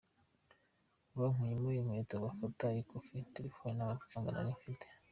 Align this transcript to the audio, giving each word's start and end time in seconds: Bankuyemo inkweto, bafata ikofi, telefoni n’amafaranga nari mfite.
Bankuyemo 1.17 1.69
inkweto, 1.79 2.15
bafata 2.25 2.65
ikofi, 2.81 3.17
telefoni 3.35 3.73
n’amafaranga 3.75 4.29
nari 4.31 4.49
mfite. 4.57 4.85